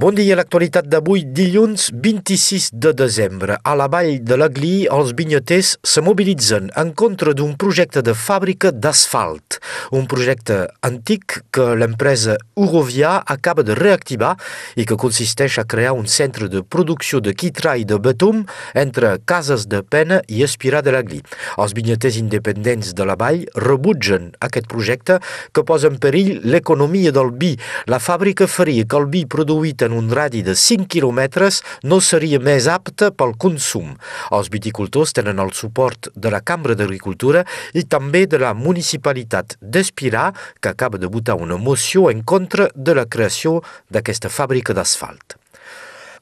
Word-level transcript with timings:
Bon 0.00 0.16
dia, 0.16 0.32
l'actualitat 0.32 0.86
d'avui, 0.88 1.26
dilluns 1.28 1.90
26 1.92 2.70
de 2.72 2.94
desembre. 2.96 3.58
A 3.60 3.74
la 3.76 3.84
vall 3.92 4.22
de 4.24 4.36
l'Aglí, 4.40 4.86
els 4.88 5.10
vinyoters 5.12 5.74
se 5.84 6.00
mobilitzen 6.00 6.70
en 6.80 6.94
contra 6.96 7.34
d'un 7.36 7.50
projecte 7.60 8.00
de 8.00 8.14
fàbrica 8.16 8.70
d'asfalt. 8.72 9.58
Un 9.92 10.06
projecte 10.08 10.56
antic 10.88 11.42
que 11.52 11.66
l'empresa 11.76 12.38
Eurovia 12.56 13.18
acaba 13.34 13.60
de 13.60 13.76
reactivar 13.76 14.30
i 14.80 14.86
que 14.88 14.96
consisteix 14.96 15.58
a 15.60 15.66
crear 15.68 15.92
un 15.92 16.08
centre 16.08 16.48
de 16.48 16.64
producció 16.64 17.20
de 17.20 17.36
quitra 17.36 17.76
i 17.76 17.84
de 17.84 18.00
betum 18.00 18.46
entre 18.72 19.18
Cases 19.28 19.68
de 19.68 19.82
Pena 19.84 20.22
i 20.32 20.40
Espirà 20.48 20.80
de 20.80 20.96
l'Aglí. 20.96 21.20
Els 21.60 21.76
vinyoters 21.76 22.16
independents 22.22 22.94
de 22.96 23.04
la 23.04 23.18
vall 23.20 23.44
rebutgen 23.68 24.32
aquest 24.40 24.72
projecte 24.72 25.20
que 25.52 25.66
posa 25.68 25.92
en 25.92 26.00
perill 26.00 26.40
l'economia 26.48 27.12
del 27.12 27.36
vi. 27.36 27.52
La 27.84 28.00
fàbrica 28.00 28.48
faria 28.48 28.88
que 28.88 28.96
el 28.96 29.10
vi 29.12 29.26
produït 29.28 29.84
en 29.84 29.89
un 29.96 30.10
radi 30.14 30.42
de 30.46 30.54
5 30.54 30.88
quilòmetres 30.90 31.60
no 31.84 32.00
seria 32.04 32.40
més 32.42 32.68
apte 32.70 33.10
pel 33.16 33.34
consum. 33.40 33.96
Els 34.30 34.52
viticultors 34.52 35.14
tenen 35.16 35.42
el 35.42 35.54
suport 35.56 36.10
de 36.14 36.32
la 36.32 36.42
Cambra 36.44 36.76
d'Agricultura 36.78 37.44
i 37.74 37.84
també 37.84 38.26
de 38.26 38.40
la 38.42 38.54
Municipalitat 38.54 39.56
d'Espirà, 39.60 40.30
que 40.60 40.72
acaba 40.72 40.98
de 40.98 41.10
votar 41.10 41.40
una 41.40 41.56
moció 41.56 42.10
en 42.10 42.22
contra 42.22 42.70
de 42.74 42.94
la 42.94 43.06
creació 43.06 43.60
d'aquesta 43.90 44.28
fàbrica 44.28 44.76
d'asfalt. 44.76 45.39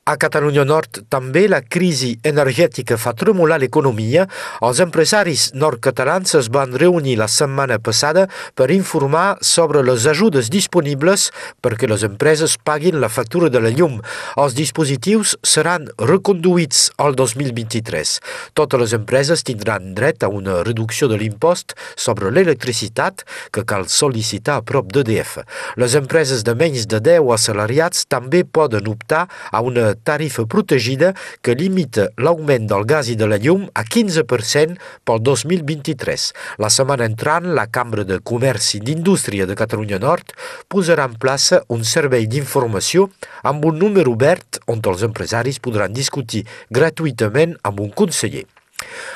A 0.09 0.15
Catalunya 0.17 0.62
Nord 0.65 1.03
també 1.12 1.43
la 1.53 1.59
crisi 1.61 2.15
energètica 2.25 2.97
fa 2.97 3.10
tremolar 3.13 3.59
l'economia. 3.60 4.23
Els 4.65 4.79
empresaris 4.80 5.51
nord-catalans 5.52 6.32
es 6.38 6.46
van 6.49 6.73
reunir 6.80 7.19
la 7.21 7.27
setmana 7.29 7.77
passada 7.77 8.23
per 8.57 8.71
informar 8.73 9.37
sobre 9.45 9.82
les 9.85 10.07
ajudes 10.09 10.49
disponibles 10.49 11.27
perquè 11.60 11.91
les 11.91 12.07
empreses 12.09 12.55
paguin 12.65 12.97
la 13.02 13.10
factura 13.13 13.51
de 13.52 13.60
la 13.60 13.69
llum. 13.69 13.99
Els 14.41 14.57
dispositius 14.57 15.35
seran 15.45 15.91
reconduïts 16.01 16.87
al 16.97 17.13
2023. 17.13 18.15
Totes 18.57 18.80
les 18.80 18.97
empreses 18.97 19.45
tindran 19.45 19.93
dret 19.93 20.25
a 20.25 20.32
una 20.32 20.63
reducció 20.63 21.10
de 21.13 21.21
l'impost 21.21 21.77
sobre 22.01 22.32
l'electricitat 22.32 23.27
que 23.52 23.66
cal 23.69 23.85
sol·licitar 23.93 24.57
a 24.57 24.65
prop 24.73 24.88
d'EDF. 24.88 25.37
Les 25.77 26.01
empreses 26.01 26.49
de 26.49 26.57
menys 26.57 26.88
de 26.88 27.04
10 27.13 27.29
assalariats 27.37 28.09
també 28.09 28.47
poden 28.49 28.88
optar 28.88 29.27
a 29.52 29.60
una 29.60 29.98
tarifa 30.04 30.46
protegida 30.51 31.13
que 31.43 31.54
limita 31.59 32.09
l'augment 32.18 32.68
del 32.71 32.87
gas 32.88 33.10
i 33.13 33.16
de 33.18 33.29
la 33.29 33.38
llum 33.43 33.66
a 33.74 33.85
15% 33.85 34.77
pel 35.04 35.23
2023. 35.24 36.29
La 36.63 36.71
setmana 36.73 37.09
entrant, 37.09 37.49
la 37.54 37.68
Cambra 37.71 38.04
de 38.09 38.21
Comerç 38.21 38.74
i 38.79 38.82
d'Indústria 38.85 39.46
de 39.49 39.57
Catalunya 39.59 40.01
Nord 40.02 40.35
posarà 40.69 41.09
en 41.09 41.16
plaça 41.21 41.63
un 41.74 41.85
servei 41.85 42.26
d'informació 42.26 43.09
amb 43.43 43.65
un 43.69 43.79
número 43.79 44.15
obert 44.16 44.63
on 44.66 44.82
els 44.88 45.02
empresaris 45.07 45.60
podran 45.63 45.93
discutir 45.93 46.46
gratuïtament 46.71 47.59
amb 47.63 47.85
un 47.85 47.91
conseller. 47.91 48.46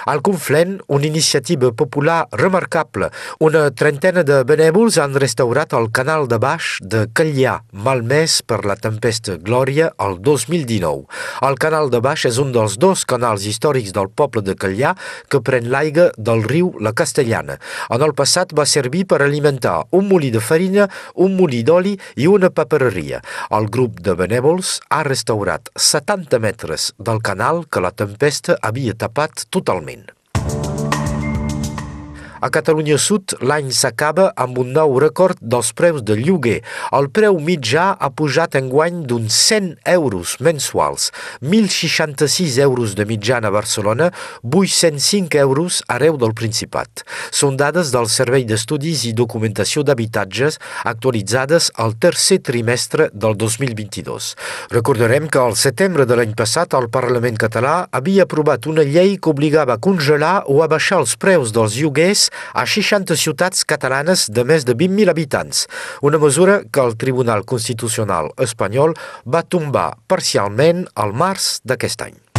Al 0.04 0.20
Conflent, 0.20 0.80
una 0.88 1.06
iniciativa 1.06 1.70
popular 1.72 2.26
remarcable. 2.32 3.10
Una 3.38 3.68
trentena 3.70 4.24
de 4.26 4.40
benèvols 4.46 4.98
han 4.98 5.14
restaurat 5.14 5.74
el 5.78 5.90
canal 5.94 6.26
de 6.26 6.40
baix 6.42 6.78
de 6.82 7.04
Callà, 7.14 7.60
malmès 7.70 8.40
per 8.42 8.64
la 8.66 8.74
tempesta 8.74 9.36
Glòria 9.38 9.92
el 10.02 10.18
2019. 10.18 11.06
El 11.46 11.58
canal 11.62 11.90
de 11.92 12.00
baix 12.02 12.26
és 12.26 12.40
un 12.42 12.50
dels 12.54 12.74
dos 12.82 13.04
canals 13.06 13.46
històrics 13.46 13.94
del 13.94 14.10
poble 14.10 14.42
de 14.42 14.56
Callà 14.58 14.96
que 15.30 15.42
pren 15.44 15.70
l'aigua 15.70 16.08
del 16.18 16.42
riu 16.50 16.72
La 16.82 16.94
Castellana. 16.98 17.60
En 17.94 18.02
el 18.02 18.16
passat 18.18 18.56
va 18.58 18.66
servir 18.66 19.04
per 19.06 19.22
alimentar 19.22 19.84
un 19.92 20.10
molí 20.10 20.32
de 20.34 20.42
farina, 20.42 20.88
un 21.14 21.38
molí 21.38 21.62
d'oli 21.62 21.94
i 22.16 22.26
una 22.26 22.50
papereria. 22.50 23.22
El 23.54 23.70
grup 23.70 24.02
de 24.02 24.16
benèvols 24.18 24.80
ha 24.90 25.04
restaurat 25.06 25.70
70 25.78 26.42
metres 26.42 26.90
del 26.98 27.22
canal 27.22 27.64
que 27.70 27.84
la 27.84 27.94
tempesta 27.94 28.58
havia 28.62 28.98
tapat 28.98 29.46
totalment. 29.52 30.10
A 32.42 32.48
Catalunya 32.50 32.96
Sud, 32.98 33.36
l'any 33.38 33.68
s'acaba 33.70 34.24
amb 34.34 34.56
un 34.58 34.72
nou 34.74 34.96
rècord 34.98 35.38
dels 35.38 35.68
preus 35.78 36.02
de 36.02 36.16
lloguer. 36.18 36.56
El 36.98 37.06
preu 37.14 37.36
mitjà 37.38 37.84
ha 37.94 38.08
pujat 38.10 38.56
enguany 38.58 39.04
d'uns 39.06 39.30
100 39.30 39.76
euros 39.92 40.32
mensuals, 40.42 41.12
1.066 41.38 42.56
euros 42.64 42.96
de 42.98 43.06
mitjana 43.06 43.46
a 43.46 43.54
Barcelona, 43.54 44.08
805 44.42 45.38
euros 45.38 45.84
arreu 45.86 46.18
del 46.18 46.34
Principat. 46.34 47.04
Són 47.30 47.54
dades 47.60 47.92
del 47.94 48.10
Servei 48.10 48.42
d'Estudis 48.42 49.04
i 49.06 49.14
Documentació 49.14 49.86
d'Habitatges 49.86 50.58
actualitzades 50.82 51.70
al 51.78 51.94
tercer 51.94 52.40
trimestre 52.42 53.06
del 53.14 53.38
2022. 53.38 54.32
Recordarem 54.74 55.30
que 55.30 55.44
al 55.44 55.54
setembre 55.54 56.08
de 56.10 56.18
l'any 56.18 56.34
passat 56.34 56.74
el 56.74 56.90
Parlament 56.90 57.38
català 57.38 57.86
havia 57.94 58.26
aprovat 58.26 58.66
una 58.66 58.82
llei 58.82 59.14
que 59.14 59.30
obligava 59.30 59.78
a 59.78 59.82
congelar 59.90 60.42
o 60.50 60.58
a 60.66 60.70
baixar 60.74 61.04
els 61.06 61.14
preus 61.14 61.54
dels 61.54 61.78
lloguers 61.78 62.31
a 62.54 62.66
60 62.66 63.16
ciutats 63.16 63.64
catalanes 63.68 64.28
de 64.30 64.44
més 64.48 64.66
de 64.68 64.76
20.000 64.78 65.12
habitants, 65.12 65.66
una 66.02 66.20
mesura 66.22 66.62
que 66.72 66.84
el 66.84 66.96
Tribunal 66.96 67.44
Constitucional 67.44 68.32
espanyol 68.40 68.96
va 69.26 69.46
tombar 69.46 69.92
parcialment 70.08 70.86
al 70.94 71.12
març 71.12 71.58
d'aquest 71.64 72.08
any. 72.08 72.31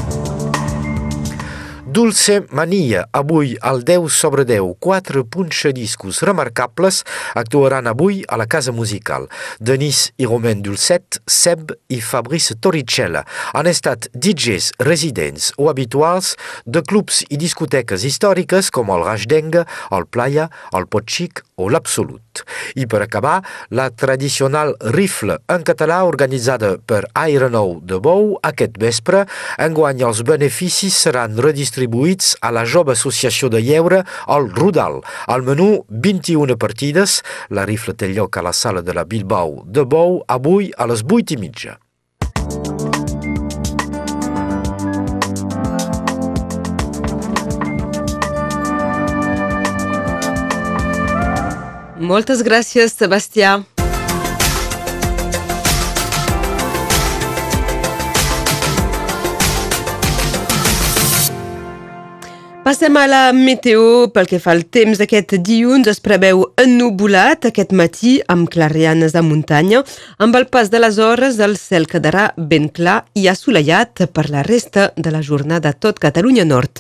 Dulce 1.94 2.44
Mania, 2.50 3.08
avui 3.12 3.56
al 3.62 3.84
10 3.84 4.10
sobre 4.10 4.46
10, 4.46 4.74
quatre 4.80 5.22
punxadiscos 5.24 6.24
remarcables 6.26 7.04
actuaran 7.36 7.86
avui 7.86 8.24
a 8.28 8.36
la 8.36 8.48
Casa 8.48 8.72
Musical. 8.72 9.28
Denis 9.60 10.10
i 10.18 10.26
Romain 10.26 10.64
Dulcet, 10.66 11.20
Seb 11.30 11.70
i 11.94 12.02
Fabrice 12.02 12.58
Torricella 12.58 13.22
han 13.54 13.70
estat 13.70 14.10
DJs 14.10 14.72
residents 14.82 15.52
o 15.62 15.70
habituals 15.70 16.34
de 16.66 16.82
clubs 16.82 17.22
i 17.30 17.38
discoteques 17.38 18.08
històriques 18.10 18.74
com 18.74 18.90
el 18.90 19.06
Rajdenga, 19.06 19.68
el 19.94 20.10
Playa, 20.10 20.50
el 20.74 20.90
Potxic 20.90 21.44
o 21.62 21.70
l'Absolut. 21.70 22.42
I 22.74 22.88
per 22.90 23.04
acabar, 23.06 23.36
la 23.70 23.92
tradicional 23.94 24.74
rifle 24.98 25.38
en 25.46 25.62
català 25.62 26.02
organitzada 26.10 26.80
per 26.82 27.04
Aeronou 27.14 27.78
de 27.86 28.02
Bou 28.02 28.34
aquest 28.42 28.82
vespre, 28.82 29.28
enguany 29.62 30.02
els 30.02 30.26
beneficis 30.26 30.98
seran 31.06 31.38
redistribuïts 31.38 31.83
distribuïts 31.84 32.38
a 32.42 32.52
la 32.52 32.64
jove 32.66 32.94
associació 32.94 33.50
de 33.50 33.62
lleure 33.62 34.04
al 34.28 34.50
Rudal. 34.50 35.02
Al 35.28 35.44
menú, 35.44 35.86
21 35.90 36.58
partides. 36.58 37.22
La 37.50 37.66
rifle 37.66 37.94
té 37.94 38.08
lloc 38.14 38.38
a 38.38 38.42
la 38.42 38.54
sala 38.54 38.82
de 38.82 38.94
la 38.94 39.04
Bilbao 39.04 39.64
de 39.66 39.84
Bou 39.84 40.24
avui 40.28 40.72
a 40.78 40.88
les 40.88 41.04
8 41.04 41.34
i 41.34 41.38
mitja. 41.38 41.80
Moltes 52.04 52.44
gràcies, 52.44 52.92
Sebastià. 52.92 53.73
Passem 62.64 62.96
a 62.96 63.08
la 63.12 63.34
meteo. 63.36 64.08
Pel 64.16 64.30
que 64.32 64.38
fa 64.40 64.54
al 64.56 64.62
temps 64.72 64.96
d'aquest 65.02 65.34
dilluns, 65.44 65.90
es 65.92 66.00
preveu 66.00 66.46
ennubulat 66.62 67.50
aquest 67.50 67.74
matí 67.76 68.14
amb 68.32 68.48
clarianes 68.48 69.18
a 69.20 69.24
muntanya. 69.26 69.82
Amb 70.24 70.40
el 70.40 70.48
pas 70.48 70.72
de 70.72 70.80
les 70.80 70.96
hores, 70.96 71.42
el 71.44 71.58
cel 71.60 71.90
quedarà 71.92 72.30
ben 72.38 72.70
clar 72.72 73.02
i 73.20 73.28
assolellat 73.28 74.06
per 74.16 74.30
la 74.32 74.46
resta 74.48 74.94
de 74.96 75.12
la 75.12 75.20
jornada 75.20 75.74
tot 75.76 76.00
Catalunya 76.00 76.48
Nord. 76.48 76.80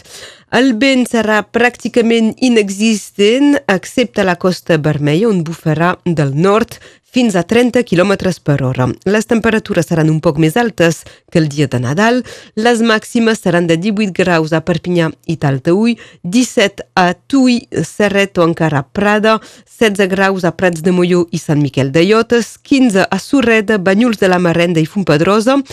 El 0.53 0.75
vent 0.77 1.07
serà 1.09 1.39
pràcticament 1.49 2.27
inexistent, 2.45 3.55
excepte 3.73 4.21
a 4.21 4.25
la 4.27 4.35
costa 4.37 4.75
vermella, 4.77 5.31
on 5.31 5.39
bufarà 5.41 5.95
del 6.05 6.35
nord 6.37 6.75
fins 7.13 7.33
a 7.33 7.41
30 7.41 7.81
km 7.89 8.13
per 8.45 8.59
hora. 8.61 8.85
Les 9.09 9.25
temperatures 9.25 9.89
seran 9.89 10.11
un 10.13 10.19
poc 10.21 10.37
més 10.37 10.53
altes 10.53 10.99
que 11.33 11.41
el 11.41 11.49
dia 11.49 11.65
de 11.65 11.79
Nadal. 11.81 12.21
Les 12.53 12.83
màximes 12.85 13.41
seran 13.41 13.65
de 13.65 13.79
18 13.81 14.13
graus 14.13 14.53
a 14.53 14.61
Perpinyà 14.61 15.09
i 15.25 15.39
Talteui, 15.41 15.95
17 16.21 16.85
a 17.01 17.07
Tui, 17.17 17.57
Serret 17.81 18.37
o 18.37 18.45
encara 18.45 18.83
Prada, 18.85 19.39
16 19.65 20.05
graus 20.13 20.45
a 20.45 20.53
Prats 20.53 20.85
de 20.85 20.93
Molló 20.93 21.25
i 21.31 21.41
Sant 21.41 21.65
Miquel 21.65 21.89
de 21.89 22.05
Llotes, 22.05 22.59
15 22.61 23.09
a 23.09 23.19
Surreda, 23.19 23.81
Banyuls 23.81 24.21
de 24.21 24.29
la 24.29 24.37
Marenda 24.37 24.81
i 24.81 24.85
Fontpedrosa, 24.85 25.63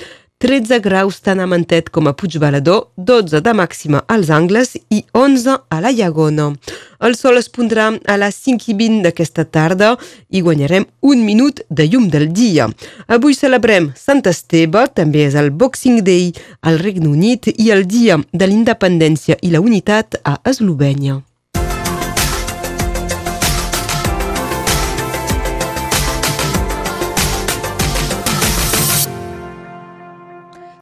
13 0.40 0.78
graus 0.80 1.18
tant 1.20 1.36
a 1.36 1.44
Mantet 1.44 1.90
com 1.92 2.06
a 2.08 2.14
Puigbalador, 2.16 2.86
12 2.96 3.42
de 3.44 3.52
màxima 3.52 4.00
als 4.08 4.30
Angles 4.32 4.72
i 4.88 5.02
11 5.12 5.58
a 5.68 5.80
la 5.84 5.92
Llagona. 5.92 6.46
El 7.04 7.12
sol 7.18 7.36
es 7.36 7.50
pondrà 7.52 7.90
a 8.08 8.16
les 8.16 8.40
5 8.48 8.70
i 8.72 8.78
20 8.78 9.04
d'aquesta 9.04 9.44
tarda 9.44 9.92
i 10.32 10.40
guanyarem 10.40 10.88
un 11.12 11.26
minut 11.28 11.60
de 11.68 11.84
llum 11.92 12.08
del 12.08 12.30
dia. 12.32 12.70
Avui 13.06 13.36
celebrem 13.36 13.92
Sant 13.92 14.24
Esteve, 14.32 14.88
també 14.96 15.26
és 15.28 15.36
el 15.36 15.52
Boxing 15.52 16.00
Day 16.08 16.32
al 16.64 16.80
Regne 16.80 17.12
Unit 17.12 17.52
i 17.58 17.68
el 17.76 17.84
Dia 17.84 18.16
de 18.32 18.48
l'Independència 18.48 19.36
i 19.44 19.52
la 19.52 19.60
Unitat 19.60 20.22
a 20.24 20.40
Eslovènia. 20.48 21.20